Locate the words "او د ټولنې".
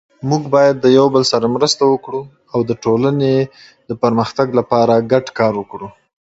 2.53-3.33